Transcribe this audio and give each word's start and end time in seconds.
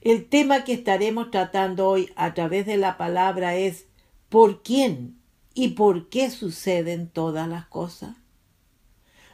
El 0.00 0.28
tema 0.28 0.62
que 0.62 0.74
estaremos 0.74 1.32
tratando 1.32 1.88
hoy 1.88 2.10
a 2.14 2.32
través 2.32 2.66
de 2.66 2.76
la 2.76 2.96
palabra 2.96 3.56
es 3.56 3.86
¿por 4.28 4.62
quién 4.62 5.18
y 5.54 5.70
por 5.70 6.08
qué 6.08 6.30
suceden 6.30 7.08
todas 7.08 7.48
las 7.48 7.66
cosas? 7.66 8.16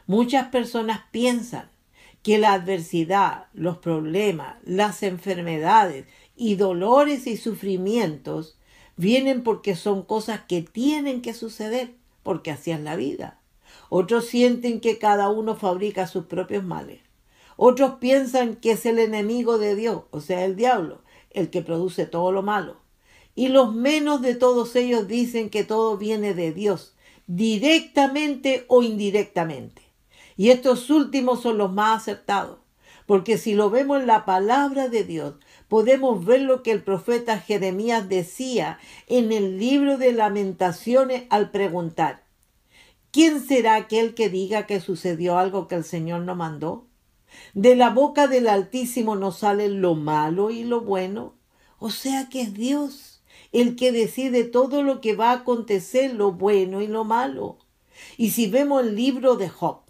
Muchas 0.07 0.47
personas 0.47 1.01
piensan 1.11 1.69
que 2.23 2.39
la 2.39 2.53
adversidad, 2.53 3.45
los 3.53 3.77
problemas, 3.77 4.55
las 4.63 5.03
enfermedades 5.03 6.07
y 6.35 6.55
dolores 6.55 7.27
y 7.27 7.37
sufrimientos 7.37 8.57
vienen 8.97 9.43
porque 9.43 9.75
son 9.75 10.01
cosas 10.01 10.41
que 10.47 10.63
tienen 10.63 11.21
que 11.21 11.35
suceder, 11.35 11.93
porque 12.23 12.49
así 12.49 12.71
es 12.71 12.79
la 12.79 12.95
vida. 12.95 13.39
Otros 13.89 14.25
sienten 14.25 14.79
que 14.79 14.97
cada 14.97 15.29
uno 15.29 15.55
fabrica 15.55 16.07
sus 16.07 16.25
propios 16.25 16.63
males. 16.63 17.04
Otros 17.57 17.95
piensan 17.99 18.55
que 18.55 18.71
es 18.71 18.85
el 18.85 18.99
enemigo 18.99 19.57
de 19.57 19.75
Dios, 19.75 20.03
o 20.11 20.19
sea, 20.19 20.43
el 20.45 20.55
diablo, 20.55 21.01
el 21.31 21.49
que 21.49 21.61
produce 21.61 22.05
todo 22.05 22.31
lo 22.31 22.41
malo. 22.41 22.77
Y 23.33 23.49
los 23.49 23.73
menos 23.73 24.21
de 24.21 24.35
todos 24.35 24.75
ellos 24.75 25.07
dicen 25.07 25.49
que 25.49 25.63
todo 25.63 25.97
viene 25.97 26.33
de 26.33 26.51
Dios, 26.51 26.95
directamente 27.27 28.65
o 28.67 28.83
indirectamente. 28.83 29.81
Y 30.37 30.49
estos 30.49 30.89
últimos 30.89 31.41
son 31.41 31.57
los 31.57 31.71
más 31.71 32.01
acertados, 32.01 32.59
porque 33.05 33.37
si 33.37 33.53
lo 33.53 33.69
vemos 33.69 34.01
en 34.01 34.07
la 34.07 34.25
palabra 34.25 34.89
de 34.89 35.03
Dios, 35.03 35.35
podemos 35.67 36.25
ver 36.25 36.41
lo 36.41 36.63
que 36.63 36.71
el 36.71 36.83
profeta 36.83 37.39
Jeremías 37.39 38.09
decía 38.09 38.79
en 39.07 39.31
el 39.31 39.57
libro 39.57 39.97
de 39.97 40.11
lamentaciones 40.11 41.23
al 41.29 41.51
preguntar, 41.51 42.23
¿quién 43.11 43.45
será 43.45 43.75
aquel 43.75 44.13
que 44.13 44.29
diga 44.29 44.65
que 44.65 44.81
sucedió 44.81 45.37
algo 45.37 45.67
que 45.67 45.75
el 45.75 45.83
Señor 45.83 46.21
no 46.21 46.35
mandó? 46.35 46.87
De 47.55 47.77
la 47.77 47.89
boca 47.89 48.27
del 48.27 48.49
Altísimo 48.49 49.15
no 49.15 49.31
sale 49.31 49.69
lo 49.69 49.95
malo 49.95 50.51
y 50.51 50.65
lo 50.65 50.81
bueno. 50.81 51.35
O 51.79 51.89
sea 51.89 52.27
que 52.27 52.41
es 52.41 52.53
Dios 52.53 53.23
el 53.53 53.77
que 53.77 53.93
decide 53.93 54.43
todo 54.43 54.83
lo 54.83 54.99
que 54.99 55.15
va 55.15 55.29
a 55.29 55.35
acontecer, 55.35 56.13
lo 56.13 56.33
bueno 56.33 56.81
y 56.81 56.87
lo 56.87 57.05
malo. 57.05 57.57
Y 58.17 58.31
si 58.31 58.47
vemos 58.47 58.83
el 58.83 58.97
libro 58.97 59.37
de 59.37 59.47
Job, 59.47 59.83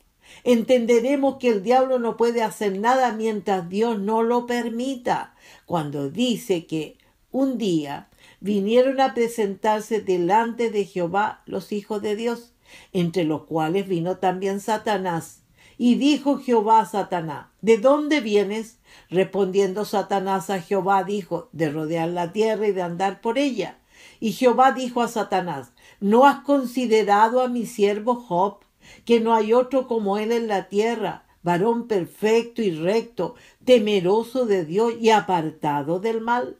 entenderemos 0.44 1.38
que 1.38 1.50
el 1.50 1.64
diablo 1.64 1.98
no 1.98 2.18
puede 2.18 2.44
hacer 2.44 2.78
nada 2.78 3.14
mientras 3.14 3.68
Dios 3.68 3.98
no 4.00 4.22
lo 4.22 4.46
permita. 4.46 5.34
Cuando 5.66 6.12
dice 6.12 6.68
que 6.68 7.00
un 7.32 7.58
día 7.58 8.10
vinieron 8.42 9.02
a 9.02 9.16
presentarse 9.16 10.02
delante 10.02 10.70
de 10.70 10.86
Jehová 10.86 11.42
los 11.48 11.72
hijos 11.72 12.00
de 12.04 12.16
Dios, 12.16 12.54
entre 12.94 13.24
los 13.24 13.46
cuales 13.46 13.88
vino 13.88 14.18
también 14.18 14.60
Satanás 14.60 15.45
y 15.78 15.96
dijo 15.96 16.38
Jehová 16.38 16.80
a 16.80 16.86
Satanás, 16.86 17.48
¿de 17.62 17.78
dónde 17.78 18.22
vienes? 18.22 18.80
Respondiendo 19.10 19.86
Satanás 19.86 20.50
a 20.50 20.62
Jehová 20.62 21.04
dijo, 21.04 21.50
de 21.52 21.70
rodear 21.70 22.10
la 22.10 22.32
tierra 22.32 22.68
y 22.68 22.72
de 22.72 22.82
andar 22.82 23.22
por 23.22 23.38
ella. 23.38 23.80
Y 24.20 24.32
Jehová 24.32 24.72
dijo 24.72 25.02
a 25.02 25.08
Satanás, 25.08 25.72
¿no 26.00 26.26
has 26.26 26.42
considerado 26.42 27.42
a 27.42 27.48
mi 27.48 27.66
siervo 27.66 28.16
Job, 28.16 28.60
que 29.04 29.20
no 29.20 29.34
hay 29.34 29.54
otro 29.54 29.88
como 29.88 30.18
él 30.18 30.32
en 30.32 30.48
la 30.48 30.70
tierra, 30.70 31.26
varón 31.44 31.88
perfecto 31.88 32.62
y 32.62 32.72
recto, 32.72 33.36
temeroso 33.66 34.46
de 34.46 34.66
Dios 34.66 34.94
y 35.00 35.10
apartado 35.10 36.00
del 36.00 36.22
mal? 36.22 36.58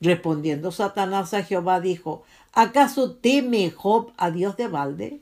Respondiendo 0.00 0.72
Satanás 0.72 1.34
a 1.34 1.42
Jehová 1.42 1.80
dijo, 1.80 2.22
¿acaso 2.52 3.16
teme 3.16 3.70
Job 3.70 4.12
a 4.16 4.30
Dios 4.30 4.56
de 4.56 4.68
balde? 4.68 5.21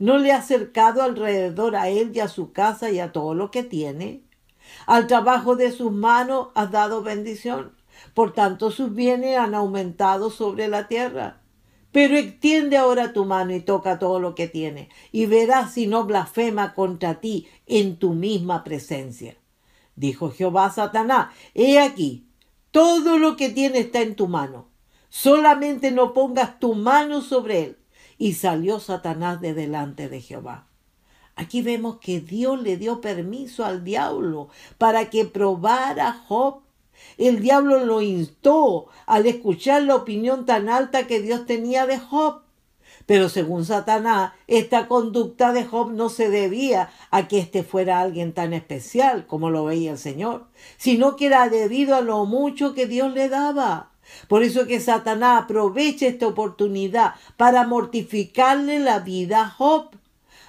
¿No 0.00 0.16
le 0.16 0.32
ha 0.32 0.38
acercado 0.38 1.02
alrededor 1.02 1.76
a 1.76 1.90
él 1.90 2.12
y 2.14 2.20
a 2.20 2.28
su 2.28 2.52
casa 2.52 2.90
y 2.90 2.98
a 3.00 3.12
todo 3.12 3.34
lo 3.34 3.50
que 3.50 3.62
tiene? 3.62 4.22
Al 4.86 5.06
trabajo 5.06 5.56
de 5.56 5.72
sus 5.72 5.92
manos 5.92 6.48
has 6.54 6.70
dado 6.70 7.02
bendición. 7.02 7.76
Por 8.14 8.32
tanto, 8.32 8.70
sus 8.70 8.94
bienes 8.94 9.36
han 9.36 9.54
aumentado 9.54 10.30
sobre 10.30 10.68
la 10.68 10.88
tierra. 10.88 11.42
Pero 11.92 12.16
extiende 12.16 12.78
ahora 12.78 13.12
tu 13.12 13.26
mano 13.26 13.54
y 13.54 13.60
toca 13.60 13.98
todo 13.98 14.20
lo 14.20 14.34
que 14.34 14.48
tiene, 14.48 14.88
y 15.12 15.26
verás 15.26 15.74
si 15.74 15.86
no 15.86 16.04
blasfema 16.04 16.72
contra 16.72 17.20
ti 17.20 17.46
en 17.66 17.98
tu 17.98 18.14
misma 18.14 18.64
presencia. 18.64 19.36
Dijo 19.96 20.30
Jehová 20.30 20.66
a 20.66 20.72
Satanás, 20.72 21.34
he 21.52 21.78
aquí, 21.78 22.26
todo 22.70 23.18
lo 23.18 23.36
que 23.36 23.50
tiene 23.50 23.80
está 23.80 24.00
en 24.00 24.14
tu 24.14 24.28
mano. 24.28 24.68
Solamente 25.10 25.90
no 25.90 26.14
pongas 26.14 26.58
tu 26.58 26.74
mano 26.74 27.20
sobre 27.20 27.64
él 27.64 27.79
y 28.20 28.34
salió 28.34 28.80
Satanás 28.80 29.40
de 29.40 29.54
delante 29.54 30.10
de 30.10 30.20
Jehová. 30.20 30.66
Aquí 31.36 31.62
vemos 31.62 31.96
que 32.00 32.20
Dios 32.20 32.60
le 32.60 32.76
dio 32.76 33.00
permiso 33.00 33.64
al 33.64 33.82
diablo 33.82 34.50
para 34.76 35.08
que 35.08 35.24
probara 35.24 36.08
a 36.08 36.12
Job. 36.12 36.60
El 37.16 37.40
diablo 37.40 37.82
lo 37.82 38.02
instó 38.02 38.88
al 39.06 39.24
escuchar 39.24 39.84
la 39.84 39.96
opinión 39.96 40.44
tan 40.44 40.68
alta 40.68 41.06
que 41.06 41.22
Dios 41.22 41.46
tenía 41.46 41.86
de 41.86 41.98
Job. 41.98 42.42
Pero 43.06 43.30
según 43.30 43.64
Satanás, 43.64 44.34
esta 44.46 44.86
conducta 44.86 45.54
de 45.54 45.64
Job 45.64 45.90
no 45.90 46.10
se 46.10 46.28
debía 46.28 46.90
a 47.10 47.26
que 47.26 47.38
éste 47.38 47.62
fuera 47.62 48.00
alguien 48.00 48.34
tan 48.34 48.52
especial 48.52 49.26
como 49.26 49.48
lo 49.48 49.64
veía 49.64 49.92
el 49.92 49.98
Señor, 49.98 50.48
sino 50.76 51.16
que 51.16 51.26
era 51.26 51.48
debido 51.48 51.96
a 51.96 52.02
lo 52.02 52.26
mucho 52.26 52.74
que 52.74 52.86
Dios 52.86 53.14
le 53.14 53.30
daba. 53.30 53.89
Por 54.28 54.42
eso 54.42 54.66
que 54.66 54.80
Satanás 54.80 55.42
aprovecha 55.42 56.06
esta 56.06 56.26
oportunidad 56.26 57.14
para 57.36 57.66
mortificarle 57.66 58.78
la 58.78 59.00
vida 59.00 59.42
a 59.42 59.50
Job, 59.50 59.90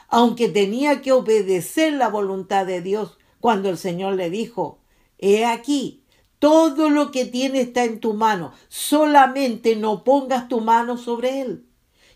aunque 0.07 0.49
tenía 0.49 1.01
que 1.01 1.11
obedecer 1.11 1.93
la 1.93 2.09
voluntad 2.09 2.65
de 2.65 2.81
Dios 2.81 3.17
cuando 3.39 3.69
el 3.69 3.77
Señor 3.77 4.15
le 4.15 4.29
dijo, 4.29 4.79
he 5.17 5.45
aquí, 5.45 6.03
todo 6.39 6.89
lo 6.89 7.11
que 7.11 7.25
tiene 7.25 7.61
está 7.61 7.83
en 7.83 7.99
tu 7.99 8.13
mano, 8.13 8.51
solamente 8.67 9.75
no 9.75 10.03
pongas 10.03 10.47
tu 10.47 10.59
mano 10.59 10.97
sobre 10.97 11.41
él. 11.41 11.65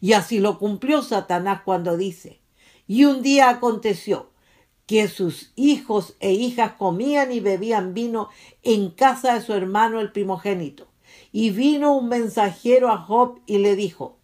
Y 0.02 0.14
así 0.14 0.40
lo 0.40 0.60
cumplió 0.60 1.02
Satanás 1.02 1.62
cuando 1.64 1.96
dice, 1.96 2.42
y 2.88 3.06
un 3.06 3.22
día 3.22 3.50
aconteció 3.50 4.32
que 4.86 5.08
sus 5.08 5.52
hijos 5.56 6.16
e 6.20 6.34
hijas 6.34 6.74
comían 6.74 7.32
y 7.32 7.40
bebían 7.40 7.94
vino 7.94 8.30
en 8.62 8.92
casa 8.92 9.34
de 9.34 9.42
su 9.42 9.54
hermano 9.54 10.00
el 10.00 10.12
primogénito. 10.12 10.88
Y 11.38 11.50
vino 11.50 11.98
un 11.98 12.08
mensajero 12.08 12.90
a 12.90 12.98
Job 12.98 13.42
y 13.46 13.58
le 13.58 13.76
dijo, 13.76 14.20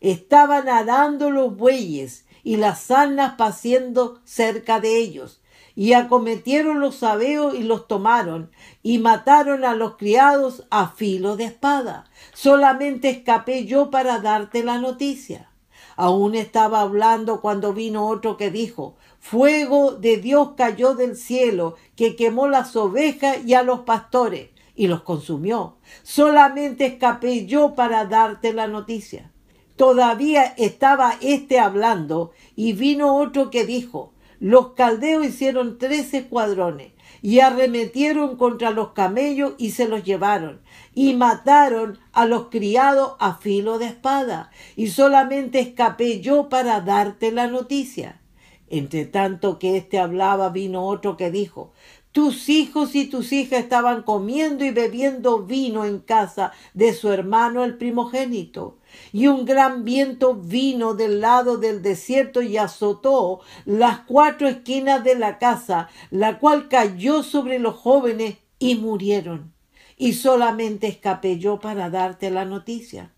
estaban 0.00 0.68
arando 0.68 1.30
los 1.30 1.56
bueyes 1.56 2.26
y 2.42 2.56
las 2.56 2.90
asnas 2.90 3.34
paciendo 3.38 4.18
cerca 4.24 4.80
de 4.80 4.96
ellos. 4.98 5.40
y 5.76 5.92
acometieron 5.92 6.80
los 6.80 6.96
sabeos 6.96 7.54
y 7.54 7.62
los 7.62 7.86
tomaron, 7.86 8.50
y 8.82 8.98
mataron 8.98 9.64
a 9.64 9.76
los 9.76 9.96
criados 9.96 10.64
a 10.70 10.88
filo 10.88 11.36
de 11.36 11.44
espada. 11.44 12.06
Solamente 12.34 13.10
escapé 13.10 13.64
yo 13.64 13.92
para 13.92 14.18
darte 14.18 14.64
la 14.64 14.78
noticia. 14.78 15.52
Aún 15.94 16.34
estaba 16.34 16.80
hablando 16.80 17.40
cuando 17.40 17.74
vino 17.74 18.08
otro 18.08 18.36
que 18.36 18.50
dijo, 18.50 18.96
Fuego 19.20 19.92
de 19.92 20.16
Dios 20.16 20.54
cayó 20.56 20.94
del 20.96 21.14
cielo, 21.14 21.76
que 21.94 22.16
quemó 22.16 22.48
las 22.48 22.74
ovejas 22.74 23.38
y 23.44 23.54
a 23.54 23.62
los 23.62 23.80
pastores, 23.80 24.50
y 24.76 24.86
los 24.86 25.02
consumió. 25.02 25.78
Solamente 26.02 26.86
escapé 26.86 27.46
yo 27.46 27.74
para 27.74 28.04
darte 28.04 28.52
la 28.52 28.68
noticia. 28.68 29.32
Todavía 29.74 30.54
estaba 30.56 31.16
éste 31.20 31.58
hablando, 31.58 32.32
y 32.54 32.72
vino 32.72 33.16
otro 33.16 33.50
que 33.50 33.66
dijo, 33.66 34.12
los 34.38 34.72
caldeos 34.72 35.24
hicieron 35.24 35.78
tres 35.78 36.12
escuadrones 36.14 36.92
y 37.22 37.40
arremetieron 37.40 38.36
contra 38.36 38.70
los 38.70 38.92
camellos 38.92 39.54
y 39.58 39.70
se 39.70 39.88
los 39.88 40.04
llevaron 40.04 40.60
y 40.94 41.14
mataron 41.14 41.98
a 42.12 42.26
los 42.26 42.48
criados 42.48 43.16
a 43.18 43.34
filo 43.34 43.78
de 43.78 43.86
espada 43.86 44.50
y 44.76 44.88
solamente 44.88 45.60
escapé 45.60 46.20
yo 46.20 46.48
para 46.48 46.80
darte 46.80 47.32
la 47.32 47.46
noticia. 47.46 48.20
Entre 48.68 49.06
tanto 49.06 49.58
que 49.58 49.76
éste 49.76 49.98
hablaba 49.98 50.50
vino 50.50 50.86
otro 50.86 51.16
que 51.16 51.30
dijo 51.30 51.72
tus 52.16 52.48
hijos 52.48 52.94
y 52.94 53.08
tus 53.08 53.30
hijas 53.34 53.58
estaban 53.60 54.02
comiendo 54.02 54.64
y 54.64 54.70
bebiendo 54.70 55.42
vino 55.42 55.84
en 55.84 55.98
casa 55.98 56.50
de 56.72 56.94
su 56.94 57.12
hermano 57.12 57.62
el 57.62 57.76
primogénito. 57.76 58.78
Y 59.12 59.26
un 59.26 59.44
gran 59.44 59.84
viento 59.84 60.32
vino 60.32 60.94
del 60.94 61.20
lado 61.20 61.58
del 61.58 61.82
desierto 61.82 62.40
y 62.40 62.56
azotó 62.56 63.40
las 63.66 63.98
cuatro 64.06 64.48
esquinas 64.48 65.04
de 65.04 65.14
la 65.14 65.36
casa, 65.36 65.90
la 66.10 66.38
cual 66.38 66.68
cayó 66.68 67.22
sobre 67.22 67.58
los 67.58 67.76
jóvenes 67.76 68.38
y 68.58 68.76
murieron. 68.76 69.52
Y 69.98 70.14
solamente 70.14 70.86
escapé 70.86 71.38
yo 71.38 71.60
para 71.60 71.90
darte 71.90 72.30
la 72.30 72.46
noticia. 72.46 73.12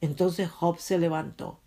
Entonces 0.00 0.48
Job 0.48 0.78
se 0.78 1.00
levantó 1.00 1.58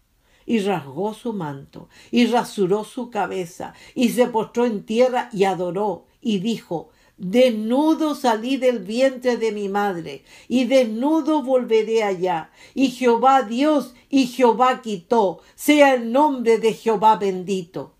y 0.45 0.60
rasgó 0.60 1.13
su 1.13 1.33
manto 1.33 1.90
y 2.12 2.28
rasuró 2.28 2.86
su 2.86 3.10
cabeza 3.10 3.74
y 3.94 4.07
se 4.07 4.28
postró 4.28 4.66
en 4.66 4.86
tierra 4.86 5.28
y 5.33 5.44
adoró 5.44 6.06
y 6.28 6.40
dijo, 6.40 6.90
Desnudo 7.16 8.14
salí 8.14 8.58
del 8.58 8.80
vientre 8.80 9.38
de 9.38 9.54
mi 9.54 9.70
madre, 9.70 10.26
y 10.50 10.66
desnudo 10.66 11.42
volveré 11.42 12.04
allá. 12.04 12.52
Y 12.74 12.90
Jehová 12.90 13.44
Dios 13.44 13.94
y 14.10 14.28
Jehová 14.28 14.82
quitó, 14.82 15.40
sea 15.56 15.94
el 15.94 16.12
nombre 16.12 16.60
de 16.60 16.74
Jehová 16.74 17.16
bendito. 17.16 17.96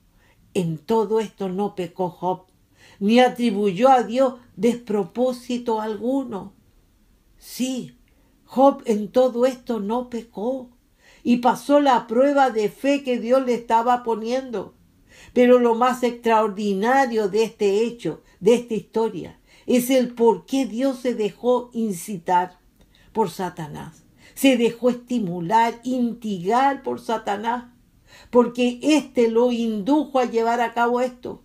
En 0.54 0.78
todo 0.78 1.22
esto 1.22 1.48
no 1.48 1.74
pecó 1.74 2.10
Job, 2.10 2.48
ni 3.00 3.22
atribuyó 3.22 3.88
a 3.90 4.04
Dios 4.04 4.34
despropósito 4.58 5.80
alguno. 5.80 6.54
Sí, 7.38 7.98
Job 8.44 8.82
en 8.84 9.10
todo 9.10 9.46
esto 9.46 9.80
no 9.80 10.10
pecó, 10.10 10.70
y 11.24 11.38
pasó 11.38 11.80
la 11.80 12.08
prueba 12.08 12.50
de 12.50 12.68
fe 12.68 13.04
que 13.04 13.20
Dios 13.20 13.46
le 13.46 13.54
estaba 13.54 14.04
poniendo. 14.04 14.77
Pero 15.34 15.60
lo 15.60 15.76
más 15.76 16.04
extraordinario 16.04 17.30
de 17.30 17.44
este 17.44 17.84
hecho, 17.84 18.22
de 18.40 18.56
esta 18.56 18.74
historia, 18.74 19.40
es 19.66 19.90
el 19.90 20.14
por 20.14 20.46
qué 20.46 20.66
Dios 20.66 21.00
se 21.00 21.14
dejó 21.14 21.70
incitar 21.74 22.58
por 23.12 23.30
Satanás. 23.30 24.04
Se 24.34 24.58
dejó 24.58 24.90
estimular, 24.90 25.80
intigar 25.84 26.84
por 26.84 27.02
Satanás, 27.02 27.66
porque 28.30 28.80
éste 28.82 29.30
lo 29.30 29.52
indujo 29.52 30.20
a 30.20 30.26
llevar 30.26 30.62
a 30.62 30.74
cabo 30.74 31.02
esto. 31.02 31.44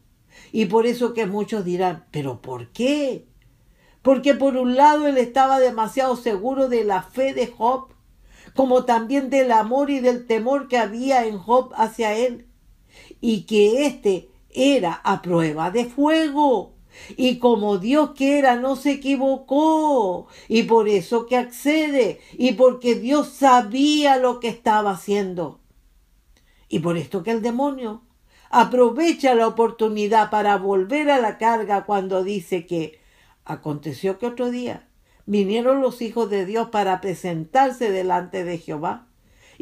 Y 0.52 0.66
por 0.66 0.86
eso 0.86 1.14
que 1.14 1.26
muchos 1.26 1.64
dirán, 1.64 2.04
¿pero 2.10 2.40
por 2.40 2.68
qué? 2.68 3.26
Porque 4.02 4.34
por 4.34 4.56
un 4.56 4.76
lado 4.76 5.06
él 5.06 5.18
estaba 5.18 5.58
demasiado 5.58 6.16
seguro 6.16 6.68
de 6.68 6.84
la 6.84 7.02
fe 7.02 7.34
de 7.34 7.46
Job, 7.46 7.88
como 8.54 8.84
también 8.84 9.30
del 9.30 9.50
amor 9.50 9.90
y 9.90 10.00
del 10.00 10.26
temor 10.26 10.68
que 10.68 10.78
había 10.78 11.26
en 11.26 11.38
Job 11.38 11.72
hacia 11.74 12.14
él 12.14 12.46
y 13.20 13.42
que 13.42 13.86
éste 13.86 14.28
era 14.50 14.92
a 15.04 15.22
prueba 15.22 15.70
de 15.70 15.86
fuego. 15.86 16.74
Y 17.16 17.38
como 17.38 17.78
Dios 17.78 18.10
que 18.10 18.38
era 18.38 18.56
no 18.56 18.76
se 18.76 18.92
equivocó, 18.92 20.28
y 20.48 20.64
por 20.64 20.88
eso 20.88 21.26
que 21.26 21.36
accede, 21.36 22.20
y 22.34 22.52
porque 22.52 22.94
Dios 22.94 23.28
sabía 23.28 24.18
lo 24.18 24.40
que 24.40 24.48
estaba 24.48 24.90
haciendo. 24.90 25.60
Y 26.68 26.80
por 26.80 26.96
esto 26.96 27.22
que 27.22 27.30
el 27.30 27.42
demonio 27.42 28.02
aprovecha 28.50 29.34
la 29.34 29.46
oportunidad 29.46 30.30
para 30.30 30.58
volver 30.58 31.10
a 31.10 31.18
la 31.18 31.38
carga 31.38 31.86
cuando 31.86 32.22
dice 32.22 32.66
que 32.66 33.00
aconteció 33.44 34.18
que 34.18 34.26
otro 34.26 34.50
día 34.50 34.88
vinieron 35.24 35.80
los 35.80 36.02
hijos 36.02 36.28
de 36.28 36.44
Dios 36.44 36.68
para 36.68 37.00
presentarse 37.00 37.90
delante 37.90 38.44
de 38.44 38.58
Jehová 38.58 39.08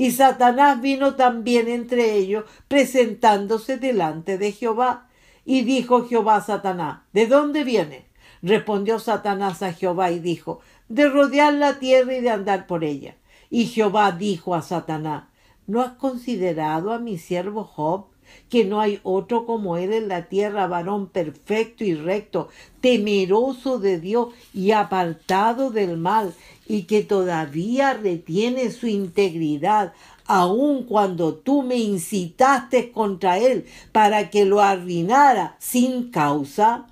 y 0.00 0.12
Satanás 0.12 0.81
vino 0.81 1.14
también 1.14 1.69
entre 1.69 2.14
ellos, 2.14 2.47
presentándose 2.69 3.76
delante 3.76 4.38
de 4.38 4.50
Jehová. 4.50 5.11
Y 5.44 5.61
dijo 5.61 6.08
Jehová 6.08 6.37
a 6.37 6.41
Satanás, 6.41 7.00
¿de 7.12 7.26
dónde 7.26 7.64
viene? 7.64 8.06
Respondió 8.41 8.99
Satanás 8.99 9.62
a 9.62 9.75
Jehová 9.75 10.11
y 10.11 10.19
dijo, 10.19 10.61
de 10.88 11.06
rodear 11.06 11.52
la 11.52 11.79
tierra 11.79 12.14
y 12.14 12.23
de 12.23 12.31
andar 12.31 12.67
por 12.67 12.82
ella. 12.82 13.17
Y 13.50 13.67
Jehová 13.67 14.12
dijo 14.12 14.55
a 14.55 14.62
Satanás, 14.62 15.25
¿no 15.67 15.82
has 15.82 15.93
considerado 15.99 16.94
a 16.94 16.99
mi 16.99 17.19
siervo 17.19 17.64
Job? 17.64 18.06
Que 18.49 18.65
no 18.65 18.81
hay 18.81 19.00
otro 19.03 19.47
como 19.47 19.77
él 19.77 19.93
en 19.93 20.09
la 20.09 20.29
tierra, 20.29 20.67
varón 20.67 21.09
perfecto 21.09 21.85
y 21.85 21.94
recto, 21.94 22.49
temeroso 22.81 23.79
de 23.79 24.00
Dios 24.00 24.29
y 24.53 24.73
apartado 24.73 25.71
del 25.71 25.97
mal, 25.97 26.35
y 26.67 26.85
que 26.85 27.03
todavía 27.03 27.94
retiene 27.94 28.71
su 28.71 28.87
integridad, 28.87 29.93
aun 30.27 30.85
cuando 30.85 31.35
tú 31.35 31.62
me 31.65 31.77
incitaste 31.77 32.93
contra 32.93 33.38
él 33.38 33.67
para 33.91 34.31
que 34.31 34.44
lo 34.44 34.61
arruinara 34.61 35.56
sin 35.59 36.12
causa? 36.12 36.87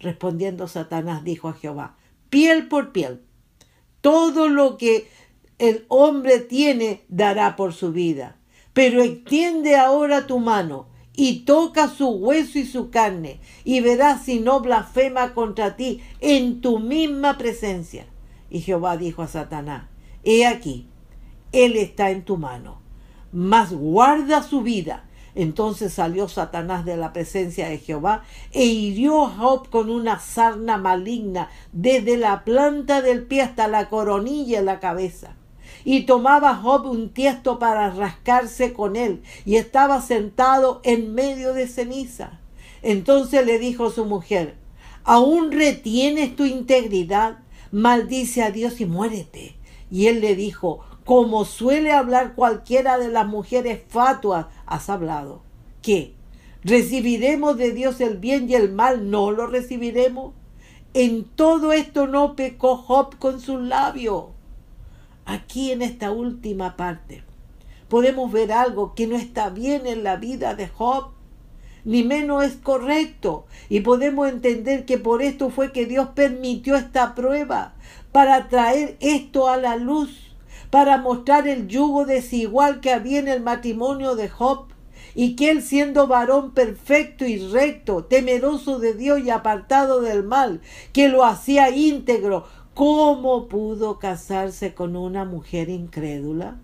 Respondiendo 0.00 0.68
Satanás 0.68 1.22
dijo 1.22 1.48
a 1.48 1.52
Jehová, 1.52 1.96
piel 2.30 2.68
por 2.68 2.92
piel, 2.92 3.20
todo 4.00 4.48
lo 4.48 4.78
que 4.78 5.06
el 5.58 5.84
hombre 5.88 6.38
tiene 6.38 7.02
dará 7.08 7.56
por 7.56 7.74
su 7.74 7.92
vida, 7.92 8.37
pero 8.78 9.02
extiende 9.02 9.74
ahora 9.74 10.28
tu 10.28 10.38
mano 10.38 10.86
y 11.12 11.40
toca 11.40 11.88
su 11.88 12.10
hueso 12.10 12.60
y 12.60 12.64
su 12.64 12.90
carne, 12.90 13.40
y 13.64 13.80
verás 13.80 14.22
si 14.22 14.38
no 14.38 14.60
blasfema 14.60 15.34
contra 15.34 15.74
ti 15.74 16.00
en 16.20 16.60
tu 16.60 16.78
misma 16.78 17.38
presencia. 17.38 18.06
Y 18.48 18.60
Jehová 18.60 18.96
dijo 18.96 19.22
a 19.22 19.26
Satanás, 19.26 19.88
He 20.22 20.46
aquí, 20.46 20.86
él 21.50 21.76
está 21.76 22.12
en 22.12 22.24
tu 22.24 22.36
mano, 22.36 22.80
mas 23.32 23.72
guarda 23.72 24.44
su 24.44 24.62
vida. 24.62 25.06
Entonces 25.34 25.92
salió 25.92 26.28
Satanás 26.28 26.84
de 26.84 26.96
la 26.96 27.12
presencia 27.12 27.68
de 27.68 27.78
Jehová 27.78 28.22
e 28.52 28.64
hirió 28.64 29.26
a 29.26 29.30
Job 29.30 29.70
con 29.70 29.90
una 29.90 30.20
sarna 30.20 30.76
maligna 30.78 31.50
desde 31.72 32.16
la 32.16 32.44
planta 32.44 33.02
del 33.02 33.24
pie 33.24 33.42
hasta 33.42 33.66
la 33.66 33.88
coronilla 33.88 34.60
de 34.60 34.64
la 34.64 34.78
cabeza. 34.78 35.34
Y 35.90 36.02
tomaba 36.02 36.54
Job 36.54 36.84
un 36.84 37.14
tiesto 37.14 37.58
para 37.58 37.88
rascarse 37.88 38.74
con 38.74 38.94
él, 38.94 39.22
y 39.46 39.56
estaba 39.56 40.02
sentado 40.02 40.82
en 40.84 41.14
medio 41.14 41.54
de 41.54 41.66
ceniza. 41.66 42.40
Entonces 42.82 43.46
le 43.46 43.58
dijo 43.58 43.88
su 43.88 44.04
mujer, 44.04 44.56
¿aún 45.02 45.50
retienes 45.50 46.36
tu 46.36 46.44
integridad? 46.44 47.38
maldice 47.70 48.42
a 48.42 48.50
Dios 48.50 48.82
y 48.82 48.84
muérete. 48.84 49.56
Y 49.90 50.08
él 50.08 50.20
le 50.20 50.36
dijo, 50.36 50.80
como 51.06 51.46
suele 51.46 51.90
hablar 51.92 52.34
cualquiera 52.34 52.98
de 52.98 53.08
las 53.08 53.26
mujeres 53.26 53.80
fatuas, 53.88 54.44
has 54.66 54.90
hablado. 54.90 55.40
¿Qué? 55.80 56.12
¿Recibiremos 56.64 57.56
de 57.56 57.72
Dios 57.72 58.02
el 58.02 58.18
bien 58.18 58.50
y 58.50 58.56
el 58.56 58.72
mal? 58.72 59.08
¿No 59.08 59.30
lo 59.30 59.46
recibiremos? 59.46 60.34
En 60.92 61.24
todo 61.24 61.72
esto 61.72 62.06
no 62.06 62.36
pecó 62.36 62.76
Job 62.76 63.16
con 63.18 63.40
sus 63.40 63.62
labios. 63.62 64.36
Aquí 65.28 65.72
en 65.72 65.82
esta 65.82 66.10
última 66.10 66.74
parte 66.78 67.22
podemos 67.90 68.32
ver 68.32 68.50
algo 68.50 68.94
que 68.94 69.06
no 69.06 69.14
está 69.14 69.50
bien 69.50 69.86
en 69.86 70.02
la 70.02 70.16
vida 70.16 70.54
de 70.54 70.68
Job 70.68 71.10
ni 71.84 72.02
menos 72.02 72.44
es 72.44 72.56
correcto. 72.56 73.46
Y 73.68 73.80
podemos 73.80 74.28
entender 74.28 74.84
que 74.84 74.98
por 74.98 75.22
esto 75.22 75.50
fue 75.50 75.72
que 75.72 75.86
Dios 75.86 76.08
permitió 76.14 76.76
esta 76.76 77.14
prueba, 77.14 77.74
para 78.12 78.48
traer 78.48 78.96
esto 79.00 79.48
a 79.48 79.56
la 79.56 79.76
luz, 79.76 80.34
para 80.70 80.98
mostrar 80.98 81.46
el 81.46 81.68
yugo 81.68 82.04
desigual 82.04 82.80
que 82.80 82.92
había 82.92 83.18
en 83.18 83.28
el 83.28 83.42
matrimonio 83.42 84.16
de 84.16 84.28
Job, 84.28 84.68
y 85.14 85.34
que 85.34 85.50
él 85.50 85.62
siendo 85.62 86.06
varón 86.06 86.52
perfecto 86.52 87.24
y 87.24 87.38
recto, 87.38 88.04
temeroso 88.04 88.78
de 88.78 88.94
Dios 88.94 89.20
y 89.20 89.30
apartado 89.30 90.00
del 90.00 90.24
mal, 90.24 90.60
que 90.92 91.08
lo 91.08 91.24
hacía 91.24 91.70
íntegro, 91.70 92.46
¿cómo 92.78 93.48
pudo 93.48 93.98
casarse 93.98 94.72
con 94.72 94.94
una 94.94 95.24
mujer 95.24 95.68
incrédula? 95.68 96.58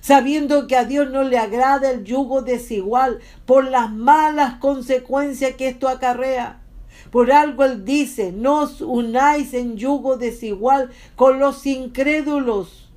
sabiendo 0.00 0.68
que 0.68 0.76
a 0.76 0.84
Dios 0.84 1.10
no 1.10 1.24
le 1.24 1.36
agrada 1.36 1.90
el 1.90 2.04
yugo 2.04 2.42
desigual 2.42 3.18
por 3.44 3.64
las 3.68 3.90
malas 3.90 4.54
consecuencias 4.60 5.56
que 5.56 5.66
esto 5.66 5.88
acarrea. 5.88 6.60
Por 7.10 7.32
algo 7.32 7.64
él 7.64 7.84
dice, 7.84 8.30
no 8.30 8.60
os 8.60 8.80
unáis 8.80 9.52
en 9.52 9.76
yugo 9.76 10.16
desigual 10.16 10.90
con 11.16 11.40
los 11.40 11.66
incrédulos, 11.66 12.92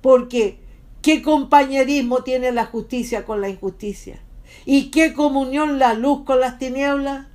porque 0.00 0.60
¿qué 1.02 1.20
compañerismo 1.20 2.22
tiene 2.22 2.52
la 2.52 2.64
justicia 2.64 3.26
con 3.26 3.42
la 3.42 3.50
injusticia? 3.50 4.18
¿Y 4.64 4.90
qué 4.90 5.12
comunión 5.12 5.78
la 5.78 5.92
luz 5.92 6.24
con 6.24 6.40
las 6.40 6.58
tinieblas? 6.58 7.26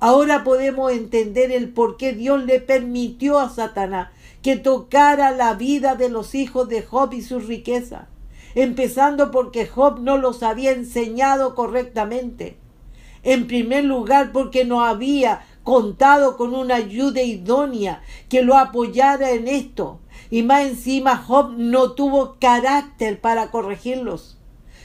Ahora 0.00 0.44
podemos 0.44 0.92
entender 0.92 1.52
el 1.52 1.70
por 1.70 1.96
qué 1.96 2.12
Dios 2.12 2.44
le 2.44 2.60
permitió 2.60 3.38
a 3.38 3.48
Satanás 3.48 4.10
que 4.42 4.56
tocara 4.56 5.30
la 5.30 5.54
vida 5.54 5.94
de 5.94 6.10
los 6.10 6.34
hijos 6.34 6.68
de 6.68 6.82
Job 6.82 7.14
y 7.14 7.22
su 7.22 7.38
riqueza, 7.38 8.08
empezando 8.54 9.30
porque 9.30 9.66
Job 9.66 10.00
no 10.00 10.18
los 10.18 10.42
había 10.42 10.72
enseñado 10.72 11.54
correctamente. 11.54 12.58
En 13.22 13.46
primer 13.46 13.84
lugar, 13.84 14.32
porque 14.32 14.66
no 14.66 14.84
había 14.84 15.46
contado 15.62 16.36
con 16.36 16.54
una 16.54 16.76
ayuda 16.76 17.22
idónea 17.22 18.02
que 18.28 18.42
lo 18.42 18.58
apoyara 18.58 19.30
en 19.30 19.48
esto. 19.48 20.00
Y 20.30 20.42
más 20.42 20.66
encima 20.66 21.16
Job 21.16 21.54
no 21.56 21.92
tuvo 21.92 22.36
carácter 22.38 23.20
para 23.20 23.50
corregirlos, 23.50 24.36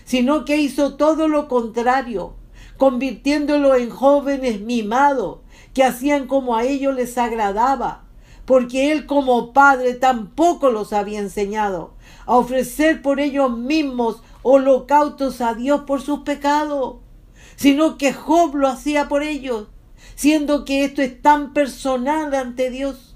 sino 0.05 0.45
que 0.45 0.57
hizo 0.57 0.95
todo 0.95 1.27
lo 1.27 1.47
contrario, 1.49 2.35
convirtiéndolo 2.79 3.75
en 3.75 3.91
jóvenes 3.91 4.61
mimados 4.61 5.41
que 5.75 5.83
hacían 5.83 6.25
como 6.25 6.55
a 6.55 6.63
ellos 6.63 6.95
les 6.95 7.15
agradaba 7.19 8.09
porque 8.49 8.91
él 8.91 9.05
como 9.05 9.53
padre 9.53 9.93
tampoco 9.93 10.71
los 10.71 10.91
había 10.91 11.19
enseñado 11.19 11.93
a 12.25 12.35
ofrecer 12.35 13.03
por 13.03 13.19
ellos 13.19 13.55
mismos 13.55 14.23
holocaustos 14.41 15.39
a 15.39 15.53
Dios 15.53 15.81
por 15.85 16.01
sus 16.01 16.21
pecados, 16.21 16.95
sino 17.57 17.99
que 17.99 18.11
Job 18.11 18.55
lo 18.55 18.67
hacía 18.67 19.07
por 19.07 19.21
ellos, 19.21 19.67
siendo 20.15 20.65
que 20.65 20.83
esto 20.83 21.03
es 21.03 21.21
tan 21.21 21.53
personal 21.53 22.33
ante 22.33 22.71
Dios, 22.71 23.15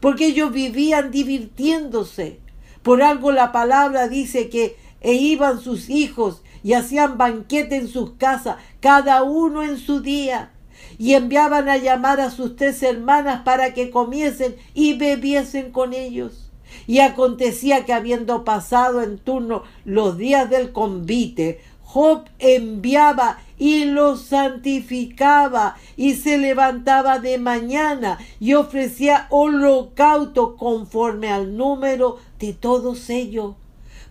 porque 0.00 0.26
ellos 0.26 0.52
vivían 0.52 1.10
divirtiéndose. 1.12 2.38
Por 2.82 3.02
algo 3.02 3.32
la 3.32 3.52
palabra 3.52 4.06
dice 4.06 4.50
que 4.50 4.76
e 5.00 5.14
iban 5.14 5.60
sus 5.60 5.90
hijos 5.90 6.42
y 6.62 6.72
hacían 6.72 7.18
banquete 7.18 7.76
en 7.76 7.88
sus 7.88 8.12
casas, 8.12 8.56
cada 8.80 9.22
uno 9.22 9.62
en 9.62 9.78
su 9.78 10.00
día 10.00 10.52
y 10.98 11.14
enviaban 11.14 11.68
a 11.68 11.76
llamar 11.76 12.20
a 12.20 12.30
sus 12.30 12.56
tres 12.56 12.82
hermanas 12.82 13.42
para 13.44 13.74
que 13.74 13.90
comiesen 13.90 14.56
y 14.74 14.94
bebiesen 14.94 15.70
con 15.70 15.92
ellos. 15.92 16.50
Y 16.86 17.00
acontecía 17.00 17.84
que 17.84 17.92
habiendo 17.92 18.44
pasado 18.44 19.02
en 19.02 19.18
turno 19.18 19.62
los 19.84 20.18
días 20.18 20.50
del 20.50 20.72
convite, 20.72 21.60
Job 21.82 22.24
enviaba 22.38 23.38
y 23.56 23.86
los 23.86 24.22
santificaba 24.22 25.76
y 25.96 26.14
se 26.14 26.36
levantaba 26.36 27.18
de 27.18 27.38
mañana 27.38 28.18
y 28.38 28.54
ofrecía 28.54 29.26
holocausto 29.30 30.56
conforme 30.56 31.30
al 31.30 31.56
número 31.56 32.18
de 32.38 32.52
todos 32.52 33.08
ellos. 33.08 33.54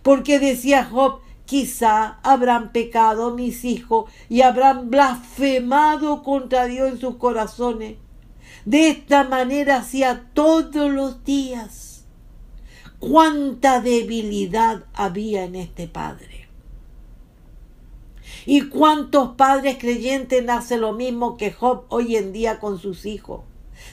Porque 0.08 0.38
decía 0.38 0.86
Job, 0.86 1.20
Quizá 1.44 2.18
habrán 2.22 2.72
pecado 2.72 3.34
mis 3.34 3.62
hijos 3.66 4.10
y 4.30 4.40
habrán 4.40 4.88
blasfemado 4.88 6.22
contra 6.22 6.64
Dios 6.64 6.92
en 6.92 6.98
sus 6.98 7.16
corazones. 7.16 7.98
De 8.64 8.88
esta 8.88 9.24
manera 9.24 9.76
hacía 9.76 10.30
todos 10.32 10.90
los 10.90 11.24
días. 11.24 12.06
Cuánta 12.98 13.82
debilidad 13.82 14.86
había 14.94 15.44
en 15.44 15.56
este 15.56 15.88
padre. 15.88 16.48
Y 18.46 18.62
cuántos 18.70 19.36
padres 19.36 19.76
creyentes 19.78 20.48
hacen 20.48 20.80
lo 20.80 20.94
mismo 20.94 21.36
que 21.36 21.52
Job 21.52 21.84
hoy 21.90 22.16
en 22.16 22.32
día 22.32 22.60
con 22.60 22.78
sus 22.78 23.04
hijos 23.04 23.42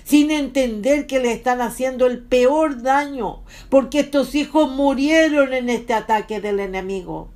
sin 0.03 0.31
entender 0.31 1.07
que 1.07 1.19
le 1.19 1.31
están 1.31 1.61
haciendo 1.61 2.05
el 2.05 2.19
peor 2.19 2.81
daño, 2.81 3.43
porque 3.69 4.01
estos 4.01 4.35
hijos 4.35 4.71
murieron 4.71 5.53
en 5.53 5.69
este 5.69 5.93
ataque 5.93 6.41
del 6.41 6.59
enemigo 6.59 7.29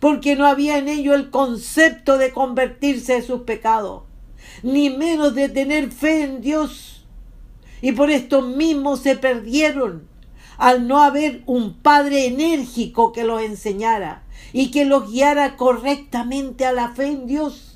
porque 0.00 0.36
no 0.36 0.46
había 0.46 0.78
en 0.78 0.88
ello 0.88 1.14
el 1.14 1.30
concepto 1.30 2.18
de 2.18 2.32
convertirse 2.32 3.14
de 3.14 3.22
sus 3.22 3.42
pecados, 3.42 4.02
ni 4.62 4.90
menos 4.90 5.34
de 5.34 5.48
tener 5.48 5.90
fe 5.90 6.22
en 6.22 6.40
Dios. 6.40 7.06
Y 7.82 7.92
por 7.92 8.10
esto 8.10 8.42
mismos 8.42 9.00
se 9.00 9.16
perdieron 9.16 10.08
al 10.56 10.88
no 10.88 11.02
haber 11.02 11.42
un 11.46 11.74
padre 11.74 12.26
enérgico 12.26 13.12
que 13.12 13.24
los 13.24 13.42
enseñara 13.42 14.24
y 14.52 14.70
que 14.70 14.86
los 14.86 15.10
guiara 15.10 15.56
correctamente 15.56 16.64
a 16.64 16.72
la 16.72 16.94
fe 16.94 17.08
en 17.08 17.26
Dios, 17.26 17.75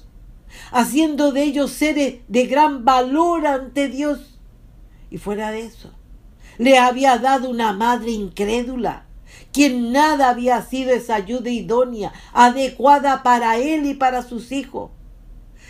haciendo 0.73 1.33
de 1.33 1.42
ellos 1.42 1.71
seres 1.71 2.21
de 2.28 2.47
gran 2.47 2.85
valor 2.85 3.47
ante 3.47 3.88
Dios. 3.88 4.38
Y 5.11 5.19
fuera 5.19 5.50
de 5.50 5.61
eso, 5.62 5.92
le 6.59 6.78
había 6.78 7.19
dado 7.19 7.50
una 7.50 7.73
madre 7.73 8.12
incrédula 8.12 9.07
quien 9.52 9.92
nada 9.92 10.30
había 10.30 10.62
sido 10.62 10.92
esa 10.92 11.16
ayuda 11.16 11.50
idónea, 11.50 12.12
adecuada 12.33 13.23
para 13.23 13.59
él 13.59 13.87
y 13.87 13.95
para 13.95 14.23
sus 14.23 14.52
hijos. 14.52 14.90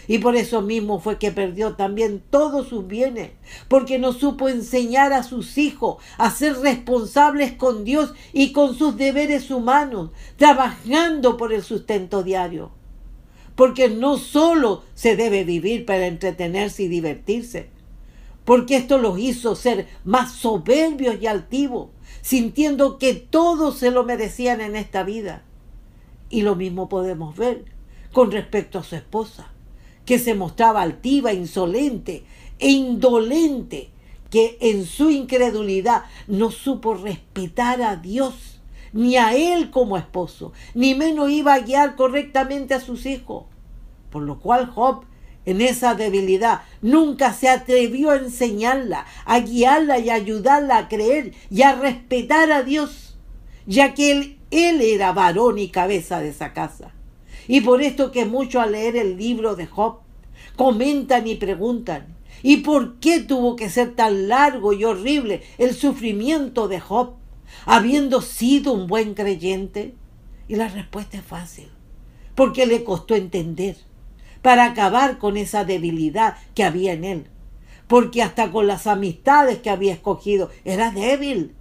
Y 0.06 0.18
por 0.18 0.34
eso 0.34 0.60
mismo 0.60 0.98
fue 0.98 1.18
que 1.18 1.30
perdió 1.30 1.76
también 1.76 2.22
todos 2.30 2.68
sus 2.68 2.86
bienes, 2.86 3.30
porque 3.68 3.98
no 3.98 4.12
supo 4.12 4.48
enseñar 4.48 5.12
a 5.12 5.22
sus 5.22 5.56
hijos 5.56 6.02
a 6.18 6.30
ser 6.30 6.58
responsables 6.58 7.52
con 7.52 7.84
Dios 7.84 8.12
y 8.32 8.52
con 8.52 8.74
sus 8.74 8.96
deberes 8.96 9.50
humanos, 9.50 10.10
trabajando 10.36 11.36
por 11.36 11.52
el 11.52 11.62
sustento 11.62 12.22
diario. 12.22 12.72
Porque 13.54 13.88
no 13.88 14.16
solo 14.18 14.84
se 14.94 15.16
debe 15.16 15.44
vivir 15.44 15.84
para 15.84 16.06
entretenerse 16.06 16.84
y 16.84 16.88
divertirse, 16.88 17.68
porque 18.44 18.76
esto 18.76 18.98
los 18.98 19.18
hizo 19.18 19.54
ser 19.54 19.86
más 20.04 20.32
soberbios 20.32 21.16
y 21.20 21.26
altivos, 21.26 21.88
sintiendo 22.22 22.98
que 22.98 23.14
todos 23.14 23.78
se 23.78 23.90
lo 23.90 24.04
merecían 24.04 24.60
en 24.60 24.76
esta 24.76 25.02
vida. 25.02 25.44
Y 26.30 26.42
lo 26.42 26.56
mismo 26.56 26.88
podemos 26.88 27.36
ver 27.36 27.64
con 28.12 28.30
respecto 28.30 28.78
a 28.78 28.84
su 28.84 28.96
esposa, 28.96 29.52
que 30.04 30.18
se 30.18 30.34
mostraba 30.34 30.82
altiva, 30.82 31.32
insolente 31.32 32.24
e 32.58 32.70
indolente, 32.70 33.90
que 34.30 34.58
en 34.60 34.84
su 34.84 35.10
incredulidad 35.10 36.04
no 36.26 36.50
supo 36.50 36.94
respetar 36.94 37.82
a 37.82 37.96
Dios, 37.96 38.59
ni 38.92 39.16
a 39.16 39.34
él 39.34 39.70
como 39.70 39.96
esposo, 39.96 40.52
ni 40.74 40.94
menos 40.94 41.30
iba 41.30 41.54
a 41.54 41.60
guiar 41.60 41.96
correctamente 41.96 42.74
a 42.74 42.80
sus 42.80 43.06
hijos. 43.06 43.44
Por 44.10 44.22
lo 44.22 44.40
cual 44.40 44.66
Job 44.66 45.04
en 45.46 45.60
esa 45.60 45.94
debilidad. 45.94 46.62
Nunca 46.82 47.32
se 47.32 47.48
atrevió 47.48 48.10
a 48.10 48.16
enseñarla, 48.16 49.06
a 49.24 49.40
guiarla 49.40 49.98
y 49.98 50.10
ayudarla 50.10 50.78
a 50.78 50.88
creer 50.88 51.32
y 51.50 51.62
a 51.62 51.74
respetar 51.74 52.52
a 52.52 52.62
Dios, 52.62 53.18
ya 53.66 53.94
que 53.94 54.12
él, 54.12 54.38
él 54.50 54.80
era 54.80 55.12
varón 55.12 55.58
y 55.58 55.68
cabeza 55.68 56.20
de 56.20 56.28
esa 56.28 56.52
casa. 56.52 56.92
Y 57.48 57.62
por 57.62 57.82
esto 57.82 58.12
que 58.12 58.26
muchos 58.26 58.62
al 58.62 58.72
leer 58.72 58.96
el 58.96 59.16
libro 59.16 59.56
de 59.56 59.66
Job 59.66 60.00
comentan 60.56 61.26
y 61.26 61.36
preguntan, 61.36 62.16
¿y 62.42 62.58
por 62.58 63.00
qué 63.00 63.20
tuvo 63.20 63.56
que 63.56 63.70
ser 63.70 63.94
tan 63.94 64.28
largo 64.28 64.72
y 64.72 64.84
horrible 64.84 65.42
el 65.58 65.74
sufrimiento 65.74 66.68
de 66.68 66.80
Job, 66.80 67.14
habiendo 67.66 68.22
sido 68.22 68.72
un 68.72 68.86
buen 68.86 69.14
creyente? 69.14 69.94
Y 70.48 70.56
la 70.56 70.68
respuesta 70.68 71.18
es 71.18 71.24
fácil, 71.24 71.68
porque 72.34 72.66
le 72.66 72.82
costó 72.84 73.14
entender 73.14 73.76
para 74.42 74.64
acabar 74.64 75.18
con 75.18 75.36
esa 75.36 75.64
debilidad 75.64 76.36
que 76.54 76.64
había 76.64 76.92
en 76.92 77.04
él. 77.04 77.26
Porque 77.86 78.22
hasta 78.22 78.50
con 78.50 78.66
las 78.66 78.86
amistades 78.86 79.58
que 79.58 79.70
había 79.70 79.92
escogido 79.92 80.50
era 80.64 80.90
débil. 80.90 81.54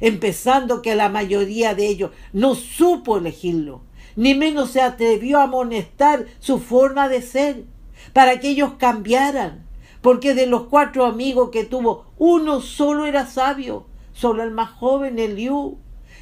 Empezando 0.00 0.82
que 0.82 0.94
la 0.94 1.08
mayoría 1.08 1.74
de 1.74 1.86
ellos 1.86 2.10
no 2.32 2.54
supo 2.54 3.16
elegirlo, 3.16 3.82
ni 4.16 4.34
menos 4.34 4.70
se 4.70 4.80
atrevió 4.80 5.38
a 5.38 5.44
amonestar 5.44 6.26
su 6.38 6.58
forma 6.58 7.08
de 7.08 7.22
ser, 7.22 7.64
para 8.12 8.40
que 8.40 8.50
ellos 8.50 8.72
cambiaran. 8.78 9.66
Porque 10.00 10.34
de 10.34 10.46
los 10.46 10.64
cuatro 10.64 11.06
amigos 11.06 11.50
que 11.50 11.64
tuvo, 11.64 12.06
uno 12.18 12.60
solo 12.60 13.06
era 13.06 13.26
sabio, 13.26 13.86
solo 14.14 14.42
el 14.42 14.50
más 14.50 14.70
joven, 14.70 15.18
Eliú, 15.18 15.76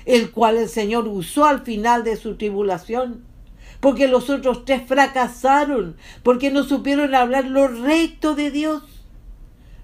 el 0.05 0.33
cual 0.33 0.57
el 0.57 0.69
Señor 0.69 1.07
usó 1.07 1.45
al 1.45 1.61
final 1.61 2.03
de 2.03 2.17
su 2.17 2.37
tribulación 2.37 3.31
porque 3.83 4.07
los 4.07 4.31
otros 4.31 4.65
tres 4.65 4.83
fracasaron, 4.87 5.97
porque 6.23 6.53
no 6.53 6.63
supieron 6.63 7.17
hablar 7.17 7.47
lo 7.47 7.67
recto 7.67 8.37
de 8.37 8.53
Dios. 8.53 8.85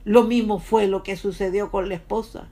Lo 0.05 0.23
mismo 0.23 0.61
fue 0.61 0.87
lo 0.87 1.03
que 1.03 1.17
sucedió 1.17 1.73
con 1.73 1.89
la 1.89 1.97
esposa, 1.97 2.47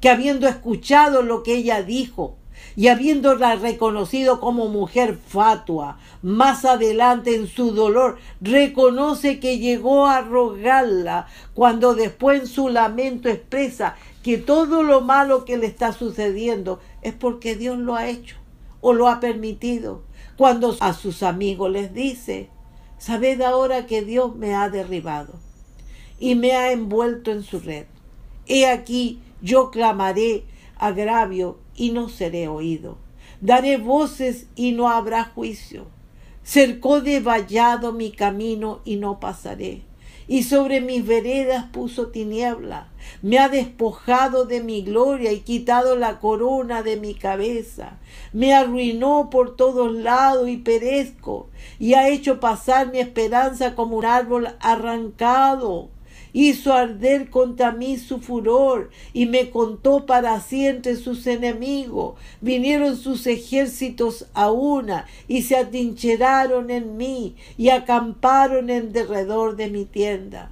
que 0.00 0.10
habiendo 0.10 0.48
escuchado 0.48 1.22
lo 1.22 1.44
que 1.44 1.54
ella 1.54 1.84
dijo 1.84 2.36
y 2.74 2.88
habiéndola 2.88 3.54
reconocido 3.54 4.40
como 4.40 4.66
mujer 4.66 5.16
fatua, 5.24 5.98
más 6.20 6.64
adelante 6.64 7.36
en 7.36 7.46
su 7.46 7.70
dolor 7.70 8.18
reconoce 8.40 9.38
que 9.38 9.60
llegó 9.60 10.08
a 10.08 10.22
rogarla 10.22 11.28
cuando 11.54 11.94
después 11.94 12.40
en 12.40 12.46
su 12.48 12.68
lamento 12.68 13.28
expresa 13.28 13.94
que 14.22 14.36
todo 14.36 14.82
lo 14.82 15.00
malo 15.00 15.44
que 15.44 15.56
le 15.56 15.66
está 15.66 15.92
sucediendo 15.92 16.80
es 17.02 17.14
porque 17.14 17.56
Dios 17.56 17.78
lo 17.78 17.94
ha 17.94 18.08
hecho 18.08 18.36
o 18.80 18.92
lo 18.92 19.08
ha 19.08 19.20
permitido. 19.20 20.02
Cuando 20.36 20.76
a 20.80 20.92
sus 20.92 21.22
amigos 21.22 21.70
les 21.70 21.94
dice, 21.94 22.48
sabed 22.98 23.40
ahora 23.42 23.86
que 23.86 24.02
Dios 24.02 24.34
me 24.36 24.54
ha 24.54 24.68
derribado 24.68 25.34
y 26.18 26.34
me 26.34 26.52
ha 26.52 26.72
envuelto 26.72 27.30
en 27.30 27.42
su 27.42 27.60
red. 27.60 27.86
He 28.46 28.66
aquí, 28.66 29.20
yo 29.40 29.70
clamaré 29.70 30.44
agravio 30.76 31.58
y 31.74 31.90
no 31.90 32.08
seré 32.08 32.48
oído. 32.48 32.98
Daré 33.40 33.76
voces 33.76 34.46
y 34.56 34.72
no 34.72 34.88
habrá 34.88 35.24
juicio. 35.24 35.86
Cercó 36.42 37.00
de 37.00 37.20
vallado 37.20 37.92
mi 37.92 38.10
camino 38.10 38.80
y 38.84 38.96
no 38.96 39.20
pasaré 39.20 39.87
y 40.28 40.42
sobre 40.42 40.80
mis 40.80 41.06
veredas 41.06 41.64
puso 41.72 42.08
tiniebla. 42.08 42.88
Me 43.22 43.38
ha 43.38 43.48
despojado 43.48 44.44
de 44.44 44.62
mi 44.62 44.82
gloria 44.82 45.32
y 45.32 45.40
quitado 45.40 45.96
la 45.96 46.20
corona 46.20 46.82
de 46.82 46.98
mi 46.98 47.14
cabeza. 47.14 47.98
Me 48.32 48.54
arruinó 48.54 49.30
por 49.30 49.56
todos 49.56 49.92
lados 49.92 50.48
y 50.48 50.58
perezco, 50.58 51.48
y 51.78 51.94
ha 51.94 52.08
hecho 52.08 52.38
pasar 52.38 52.92
mi 52.92 53.00
esperanza 53.00 53.74
como 53.74 53.96
un 53.96 54.04
árbol 54.04 54.48
arrancado 54.60 55.88
hizo 56.32 56.72
arder 56.72 57.30
contra 57.30 57.72
mí 57.72 57.96
su 57.96 58.20
furor 58.20 58.90
y 59.12 59.26
me 59.26 59.50
contó 59.50 60.06
para 60.06 60.40
sí 60.40 60.66
entre 60.66 60.96
sus 60.96 61.26
enemigos. 61.26 62.14
Vinieron 62.40 62.96
sus 62.96 63.26
ejércitos 63.26 64.26
a 64.34 64.50
una 64.50 65.06
y 65.26 65.42
se 65.42 65.56
atrincheraron 65.56 66.70
en 66.70 66.96
mí 66.96 67.36
y 67.56 67.70
acamparon 67.70 68.70
en 68.70 68.92
derredor 68.92 69.56
de 69.56 69.68
mi 69.68 69.84
tienda. 69.84 70.50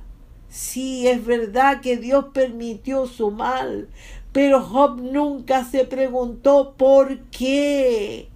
Sí, 0.49 1.07
es 1.07 1.25
verdad 1.25 1.81
que 1.81 1.97
Dios 1.97 2.27
permitió 2.33 3.07
su 3.07 3.31
mal, 3.31 3.89
pero 4.33 4.63
Job 4.63 5.01
nunca 5.01 5.65
se 5.65 5.85
preguntó 5.85 6.75
por 6.77 7.19
qué. 7.31 8.29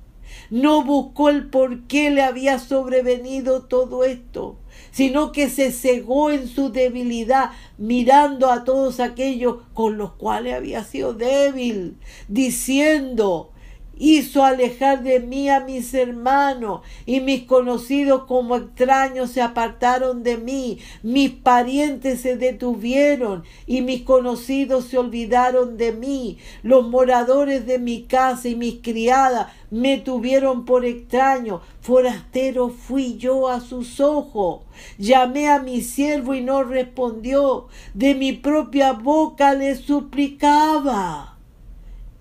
No 0.51 0.85
buscó 0.85 1.29
el 1.29 1.49
por 1.49 1.87
qué 1.87 2.11
le 2.11 2.23
había 2.23 2.59
sobrevenido 2.59 3.63
todo 3.63 4.05
esto 4.05 4.57
sino 4.91 5.33
que 5.33 5.49
se 5.49 5.73
cegó 5.73 6.31
en 6.31 6.49
su 6.49 6.71
debilidad, 6.71 7.51
mirando 7.79 8.51
a 8.51 8.65
todos 8.65 9.01
aquellos 9.01 9.57
con 9.75 9.97
los 9.99 10.13
cuales 10.13 10.55
había 10.55 10.85
sido 10.85 11.15
débil, 11.15 11.97
diciendo, 12.29 13.53
hizo 14.01 14.43
alejar 14.43 15.03
de 15.03 15.21
mí 15.21 15.51
a 15.51 15.61
mis 15.61 15.93
hermanos 15.93 16.81
y 17.05 17.21
mis 17.21 17.43
conocidos 17.43 18.25
como 18.25 18.57
extraños 18.57 19.31
se 19.31 19.43
apartaron 19.43 20.23
de 20.23 20.39
mí, 20.39 20.79
mis 21.03 21.31
parientes 21.31 22.23
se 22.23 22.37
detuvieron 22.37 23.45
y 23.67 23.83
mis 23.83 24.03
conocidos 24.03 24.87
se 24.87 24.97
olvidaron 24.97 25.77
de 25.77 25.93
mí, 25.93 26.39
los 26.63 26.89
moradores 26.89 27.67
de 27.67 27.79
mi 27.79 28.05
casa 28.05 28.49
y 28.49 28.57
mis 28.57 28.77
criadas 28.81 29.49
me 29.71 29.99
tuvieron 29.99 30.65
por 30.65 30.87
extraño, 30.87 31.61
forastero 31.83 32.71
fui 32.71 33.19
yo 33.19 33.49
a 33.49 33.61
sus 33.61 34.01
ojos, 34.01 34.63
llamé 34.97 35.51
a 35.51 35.61
mi 35.61 35.83
siervo 35.83 36.35
y 36.35 36.41
no 36.41 36.65
respondió, 36.65 37.69
de 37.93 38.15
mi 38.15 38.33
propia 38.33 38.95
boca 38.95 39.53
le 39.53 39.77
suplicaba. 39.77 41.30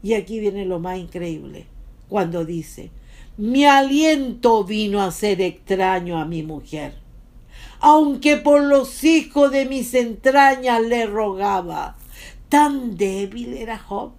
Y 0.01 0.13
aquí 0.13 0.39
viene 0.39 0.65
lo 0.65 0.79
más 0.79 0.97
increíble, 0.97 1.65
cuando 2.07 2.45
dice, 2.45 2.89
mi 3.37 3.65
aliento 3.65 4.63
vino 4.63 5.01
a 5.01 5.11
ser 5.11 5.41
extraño 5.41 6.19
a 6.19 6.25
mi 6.25 6.43
mujer, 6.43 6.95
aunque 7.79 8.37
por 8.37 8.61
los 8.63 9.03
hijos 9.03 9.51
de 9.51 9.65
mis 9.65 9.93
entrañas 9.93 10.81
le 10.81 11.05
rogaba. 11.05 11.97
Tan 12.47 12.97
débil 12.97 13.53
era 13.53 13.77
Job, 13.77 14.11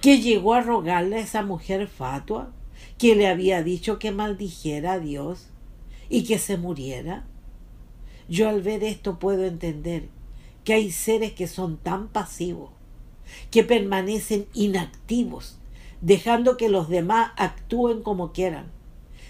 que 0.00 0.20
llegó 0.20 0.54
a 0.54 0.62
rogarle 0.62 1.16
a 1.16 1.20
esa 1.20 1.42
mujer 1.42 1.86
fatua, 1.86 2.52
que 2.98 3.14
le 3.14 3.28
había 3.28 3.62
dicho 3.62 3.98
que 3.98 4.10
maldijera 4.12 4.94
a 4.94 4.98
Dios 4.98 5.48
y 6.08 6.24
que 6.24 6.38
se 6.38 6.56
muriera. 6.56 7.26
Yo 8.28 8.48
al 8.48 8.62
ver 8.62 8.82
esto 8.82 9.18
puedo 9.18 9.44
entender 9.44 10.08
que 10.64 10.74
hay 10.74 10.90
seres 10.90 11.32
que 11.32 11.46
son 11.46 11.76
tan 11.76 12.08
pasivos 12.08 12.70
que 13.50 13.64
permanecen 13.64 14.46
inactivos, 14.54 15.58
dejando 16.00 16.56
que 16.56 16.68
los 16.68 16.88
demás 16.88 17.32
actúen 17.36 18.02
como 18.02 18.32
quieran, 18.32 18.70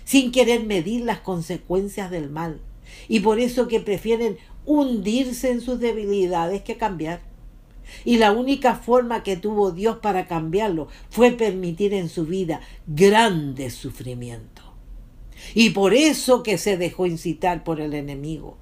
sin 0.04 0.32
querer 0.32 0.64
medir 0.64 1.04
las 1.04 1.20
consecuencias 1.20 2.10
del 2.10 2.30
mal, 2.30 2.60
y 3.08 3.20
por 3.20 3.38
eso 3.38 3.68
que 3.68 3.80
prefieren 3.80 4.38
hundirse 4.66 5.50
en 5.50 5.60
sus 5.60 5.80
debilidades 5.80 6.62
que 6.62 6.76
cambiar. 6.76 7.20
Y 8.04 8.18
la 8.18 8.32
única 8.32 8.76
forma 8.76 9.22
que 9.22 9.36
tuvo 9.36 9.72
Dios 9.72 9.98
para 9.98 10.26
cambiarlo 10.26 10.88
fue 11.08 11.32
permitir 11.32 11.92
en 11.92 12.08
su 12.08 12.24
vida 12.24 12.60
grandes 12.86 13.74
sufrimientos. 13.74 14.64
Y 15.54 15.70
por 15.70 15.94
eso 15.94 16.42
que 16.42 16.58
se 16.58 16.76
dejó 16.76 17.06
incitar 17.06 17.64
por 17.64 17.80
el 17.80 17.94
enemigo, 17.94 18.58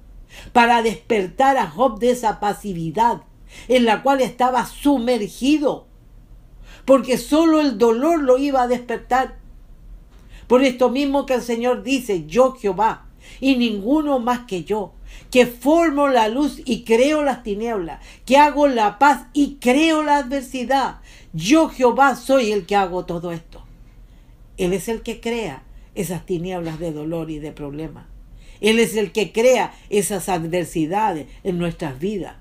para 0.53 0.81
despertar 0.81 1.57
a 1.57 1.67
Job 1.69 1.99
de 1.99 2.11
esa 2.11 2.39
pasividad 2.39 3.23
en 3.67 3.85
la 3.85 4.01
cual 4.01 4.21
estaba 4.21 4.65
sumergido, 4.65 5.87
porque 6.85 7.17
solo 7.17 7.59
el 7.59 7.77
dolor 7.77 8.21
lo 8.21 8.37
iba 8.37 8.63
a 8.63 8.67
despertar. 8.67 9.37
Por 10.47 10.63
esto 10.63 10.89
mismo 10.89 11.25
que 11.25 11.35
el 11.35 11.41
Señor 11.41 11.83
dice, 11.83 12.25
yo 12.25 12.53
Jehová, 12.53 13.05
y 13.39 13.55
ninguno 13.55 14.19
más 14.19 14.41
que 14.41 14.63
yo, 14.63 14.93
que 15.29 15.45
formo 15.45 16.07
la 16.07 16.27
luz 16.27 16.61
y 16.65 16.83
creo 16.83 17.23
las 17.23 17.43
tinieblas, 17.43 18.03
que 18.25 18.37
hago 18.37 18.67
la 18.67 18.97
paz 18.97 19.27
y 19.33 19.57
creo 19.61 20.01
la 20.01 20.17
adversidad. 20.17 21.01
Yo 21.33 21.69
Jehová 21.69 22.15
soy 22.15 22.51
el 22.51 22.65
que 22.65 22.75
hago 22.75 23.05
todo 23.05 23.31
esto. 23.31 23.63
Él 24.57 24.73
es 24.73 24.89
el 24.89 25.03
que 25.03 25.21
crea 25.21 25.63
esas 25.93 26.25
tinieblas 26.25 26.79
de 26.79 26.91
dolor 26.91 27.29
y 27.29 27.39
de 27.39 27.51
problemas. 27.51 28.07
Él 28.61 28.79
es 28.79 28.95
el 28.95 29.11
que 29.11 29.31
crea 29.31 29.73
esas 29.89 30.27
adversidades 30.27 31.27
en 31.43 31.59
nuestras 31.59 31.99
vidas 31.99 32.35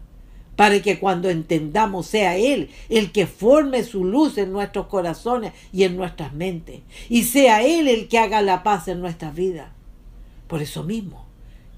para 0.58 0.82
que 0.82 0.98
cuando 0.98 1.30
entendamos 1.30 2.08
sea 2.08 2.36
Él 2.36 2.70
el 2.88 3.12
que 3.12 3.28
forme 3.28 3.84
su 3.84 4.04
luz 4.04 4.38
en 4.38 4.50
nuestros 4.50 4.88
corazones 4.88 5.52
y 5.72 5.84
en 5.84 5.96
nuestras 5.96 6.32
mentes, 6.32 6.80
y 7.08 7.22
sea 7.22 7.62
Él 7.62 7.86
el 7.86 8.08
que 8.08 8.18
haga 8.18 8.42
la 8.42 8.64
paz 8.64 8.88
en 8.88 9.00
nuestras 9.00 9.36
vidas. 9.36 9.68
Por 10.48 10.60
eso 10.60 10.82
mismo 10.82 11.24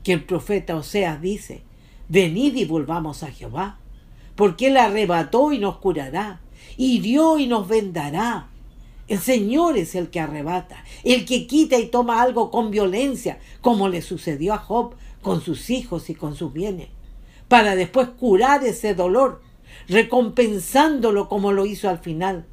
que 0.02 0.14
el 0.14 0.24
profeta 0.24 0.76
Oseas 0.76 1.20
dice, 1.20 1.60
venid 2.08 2.56
y 2.56 2.64
volvamos 2.64 3.22
a 3.22 3.30
Jehová, 3.30 3.78
porque 4.34 4.68
Él 4.68 4.78
arrebató 4.78 5.52
y 5.52 5.58
nos 5.58 5.76
curará, 5.76 6.40
hirió 6.78 7.38
y 7.38 7.48
nos 7.48 7.68
vendará. 7.68 8.48
El 9.08 9.18
Señor 9.18 9.76
es 9.76 9.94
el 9.94 10.08
que 10.08 10.20
arrebata, 10.20 10.82
el 11.04 11.26
que 11.26 11.46
quita 11.46 11.78
y 11.78 11.88
toma 11.88 12.22
algo 12.22 12.50
con 12.50 12.70
violencia, 12.70 13.40
como 13.60 13.90
le 13.90 14.00
sucedió 14.00 14.54
a 14.54 14.58
Job 14.58 14.94
con 15.20 15.42
sus 15.42 15.68
hijos 15.68 16.08
y 16.08 16.14
con 16.14 16.34
sus 16.34 16.50
bienes 16.54 16.88
para 17.50 17.74
después 17.74 18.06
curar 18.10 18.62
ese 18.64 18.94
dolor, 18.94 19.42
recompensándolo 19.88 21.28
como 21.28 21.50
lo 21.50 21.66
hizo 21.66 21.88
al 21.88 21.98
final, 21.98 22.46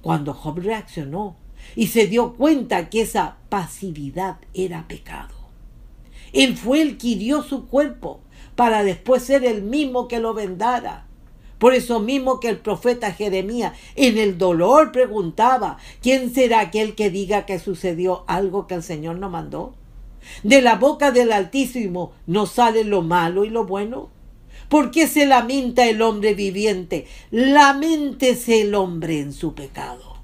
cuando 0.00 0.32
Job 0.32 0.60
reaccionó 0.60 1.34
y 1.74 1.88
se 1.88 2.06
dio 2.06 2.34
cuenta 2.34 2.88
que 2.88 3.00
esa 3.00 3.38
pasividad 3.48 4.36
era 4.54 4.86
pecado. 4.86 5.34
Él 6.32 6.56
fue 6.56 6.82
el 6.82 6.98
que 6.98 7.08
hirió 7.08 7.42
su 7.42 7.66
cuerpo 7.66 8.20
para 8.54 8.84
después 8.84 9.24
ser 9.24 9.44
el 9.44 9.60
mismo 9.60 10.06
que 10.06 10.20
lo 10.20 10.34
vendara. 10.34 11.08
Por 11.58 11.74
eso 11.74 11.98
mismo 11.98 12.38
que 12.38 12.48
el 12.48 12.58
profeta 12.58 13.10
Jeremías 13.10 13.72
en 13.96 14.18
el 14.18 14.38
dolor 14.38 14.92
preguntaba, 14.92 15.78
¿quién 16.00 16.32
será 16.32 16.60
aquel 16.60 16.94
que 16.94 17.10
diga 17.10 17.44
que 17.44 17.58
sucedió 17.58 18.22
algo 18.28 18.68
que 18.68 18.74
el 18.74 18.84
Señor 18.84 19.18
no 19.18 19.30
mandó? 19.30 19.74
De 20.44 20.62
la 20.62 20.76
boca 20.76 21.10
del 21.10 21.32
Altísimo 21.32 22.12
no 22.28 22.46
sale 22.46 22.84
lo 22.84 23.02
malo 23.02 23.44
y 23.44 23.50
lo 23.50 23.64
bueno. 23.64 24.13
¿Por 24.74 24.90
qué 24.90 25.06
se 25.06 25.24
lamenta 25.24 25.86
el 25.86 26.02
hombre 26.02 26.34
viviente? 26.34 27.06
Lamentese 27.30 28.62
el 28.62 28.74
hombre 28.74 29.20
en 29.20 29.32
su 29.32 29.54
pecado. 29.54 30.16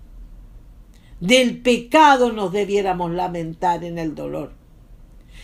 Del 1.20 1.60
pecado 1.62 2.32
nos 2.32 2.50
debiéramos 2.50 3.12
lamentar 3.12 3.84
en 3.84 3.96
el 3.96 4.16
dolor. 4.16 4.54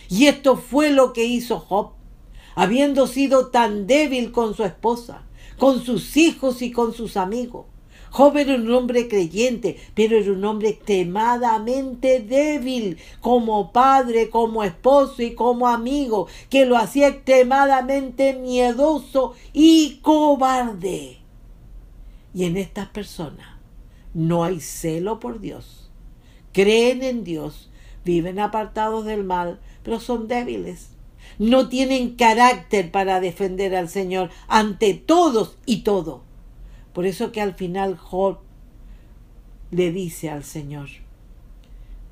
Y 0.09 0.25
esto 0.25 0.57
fue 0.57 0.91
lo 0.91 1.13
que 1.13 1.23
hizo 1.23 1.57
Job, 1.57 1.91
habiendo 2.53 3.07
sido 3.07 3.47
tan 3.47 3.87
débil 3.87 4.33
con 4.33 4.53
su 4.53 4.65
esposa, 4.65 5.23
con 5.57 5.81
sus 5.85 6.17
hijos 6.17 6.61
y 6.61 6.73
con 6.73 6.93
sus 6.93 7.15
amigos 7.15 7.63
Job 8.11 8.37
era 8.37 8.55
un 8.55 8.71
hombre 8.73 9.07
creyente, 9.07 9.77
pero 9.93 10.17
era 10.17 10.31
un 10.31 10.43
hombre 10.45 10.69
extremadamente 10.69 12.19
débil 12.19 12.97
como 13.21 13.71
padre, 13.71 14.29
como 14.29 14.63
esposo 14.63 15.21
y 15.21 15.35
como 15.35 15.67
amigo, 15.67 16.27
que 16.49 16.65
lo 16.65 16.77
hacía 16.77 17.07
extremadamente 17.07 18.33
miedoso 18.33 19.33
y 19.53 19.99
cobarde. 20.01 21.17
Y 22.33 22.45
en 22.45 22.57
estas 22.57 22.87
personas 22.89 23.57
no 24.13 24.43
hay 24.43 24.59
celo 24.59 25.19
por 25.19 25.39
Dios. 25.39 25.89
Creen 26.53 27.03
en 27.03 27.23
Dios, 27.23 27.69
viven 28.03 28.39
apartados 28.39 29.05
del 29.05 29.23
mal, 29.23 29.59
pero 29.83 29.99
son 29.99 30.27
débiles. 30.27 30.89
No 31.39 31.69
tienen 31.69 32.15
carácter 32.15 32.91
para 32.91 33.19
defender 33.19 33.75
al 33.75 33.89
Señor 33.89 34.29
ante 34.47 34.93
todos 34.93 35.57
y 35.65 35.83
todo. 35.83 36.26
Por 36.97 37.05
eso 37.05 37.31
que 37.31 37.41
al 37.41 37.53
final 37.53 37.95
Job 37.95 38.39
le 39.69 39.91
dice 39.91 40.31
al 40.31 40.43
Señor, 40.43 40.89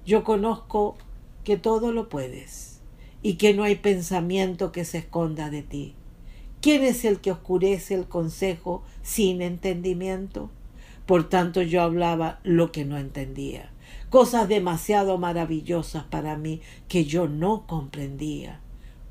yo 0.05 0.23
conozco 0.23 0.95
que 1.43 1.57
todo 1.57 1.91
lo 1.91 2.07
puedes 2.07 2.81
y 3.23 3.33
que 3.33 3.55
no 3.55 3.63
hay 3.63 3.77
pensamiento 3.77 4.71
que 4.71 4.85
se 4.85 4.99
esconda 4.99 5.49
de 5.49 5.63
ti. 5.63 5.95
¿Quién 6.61 6.83
es 6.83 7.03
el 7.03 7.19
que 7.19 7.31
oscurece 7.31 7.95
el 7.95 8.05
consejo 8.05 8.83
sin 9.01 9.41
entendimiento? 9.41 10.51
Por 11.07 11.29
tanto 11.29 11.63
yo 11.63 11.81
hablaba 11.81 12.39
lo 12.43 12.71
que 12.71 12.85
no 12.85 12.99
entendía, 12.99 13.71
cosas 14.11 14.47
demasiado 14.47 15.17
maravillosas 15.17 16.03
para 16.03 16.37
mí 16.37 16.61
que 16.87 17.05
yo 17.05 17.27
no 17.27 17.65
comprendía. 17.65 18.61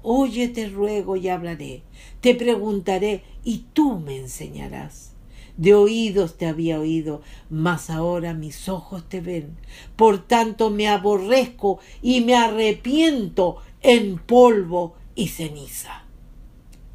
Oye, 0.04 0.46
te 0.46 0.68
ruego 0.68 1.16
y 1.16 1.28
hablaré, 1.30 1.82
te 2.20 2.36
preguntaré 2.36 3.24
y 3.42 3.64
tú 3.72 3.98
me 3.98 4.16
enseñarás. 4.18 5.13
De 5.56 5.74
oídos 5.74 6.36
te 6.36 6.46
había 6.46 6.80
oído, 6.80 7.22
mas 7.48 7.88
ahora 7.88 8.34
mis 8.34 8.68
ojos 8.68 9.08
te 9.08 9.20
ven. 9.20 9.56
Por 9.96 10.26
tanto 10.26 10.70
me 10.70 10.88
aborrezco 10.88 11.78
y 12.02 12.22
me 12.22 12.34
arrepiento 12.34 13.58
en 13.80 14.18
polvo 14.18 14.96
y 15.14 15.28
ceniza. 15.28 16.04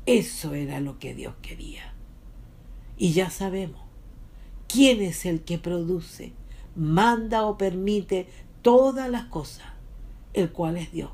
Eso 0.05 0.53
era 0.53 0.79
lo 0.79 0.99
que 0.99 1.13
Dios 1.13 1.35
quería. 1.41 1.93
Y 2.97 3.13
ya 3.13 3.29
sabemos 3.29 3.81
quién 4.67 5.01
es 5.01 5.25
el 5.25 5.41
que 5.41 5.57
produce, 5.57 6.33
manda 6.75 7.45
o 7.45 7.57
permite 7.57 8.27
todas 8.61 9.09
las 9.09 9.25
cosas, 9.25 9.67
el 10.33 10.51
cual 10.51 10.77
es 10.77 10.91
Dios. 10.91 11.11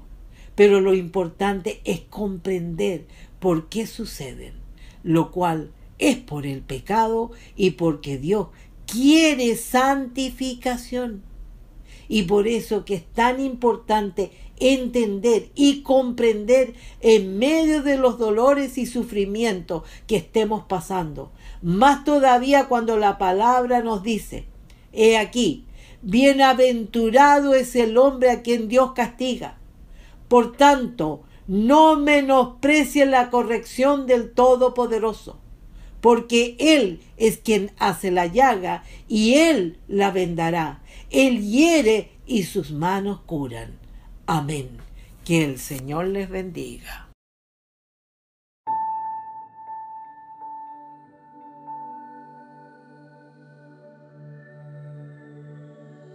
Pero 0.56 0.82
lo 0.82 0.94
importante 0.94 1.82
es 1.84 2.02
comprender 2.02 3.06
por 3.40 3.70
qué 3.70 3.86
suceden, 3.86 4.54
lo 5.04 5.32
cual 5.32 5.72
es 6.00 6.18
por 6.18 6.46
el 6.46 6.62
pecado 6.62 7.32
y 7.56 7.72
porque 7.72 8.18
Dios 8.18 8.48
quiere 8.86 9.56
santificación. 9.56 11.24
Y 12.08 12.24
por 12.24 12.48
eso 12.48 12.86
que 12.86 12.96
es 12.96 13.06
tan 13.14 13.40
importante 13.40 14.32
entender 14.60 15.50
y 15.56 15.82
comprender 15.82 16.76
en 17.02 17.40
medio 17.40 17.82
de 17.82 17.98
los 17.98 18.20
dolores 18.20 18.78
y 18.78 18.86
sufrimientos 18.86 19.84
que 20.08 20.18
estemos 20.18 20.66
pasando. 20.66 21.32
Más 21.62 22.04
todavía 22.04 22.68
cuando 22.68 22.98
la 22.98 23.18
palabra 23.18 23.82
nos 23.82 24.04
dice, 24.04 24.46
he 24.94 25.18
aquí, 25.18 25.66
bienaventurado 26.04 27.56
es 27.56 27.76
el 27.76 27.98
hombre 27.98 28.30
a 28.30 28.44
quien 28.44 28.68
Dios 28.68 28.92
castiga. 28.94 29.58
Por 30.28 30.56
tanto, 30.56 31.24
no 31.48 31.96
menosprecie 31.96 33.06
la 33.08 33.32
corrección 33.32 34.06
del 34.06 34.32
Todopoderoso 34.32 35.40
porque 36.06 36.56
Él 36.60 37.02
es 37.18 37.40
quien 37.40 37.72
hace 37.80 38.12
la 38.12 38.28
llaga 38.28 38.84
y 39.08 39.38
Él 39.38 39.80
la 39.88 40.12
vendará. 40.12 40.84
Él 41.10 41.42
hiere 41.42 42.12
y 42.28 42.44
sus 42.44 42.70
manos 42.72 43.22
curan. 43.22 43.80
Amén. 44.28 44.78
Que 45.24 45.44
el 45.44 45.58
Señor 45.58 46.06
les 46.06 46.30
bendiga. 46.30 47.10